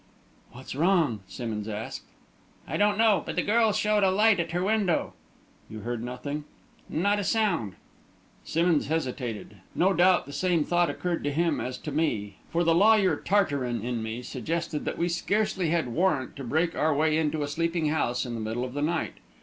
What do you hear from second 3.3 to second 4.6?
the girl showed a light at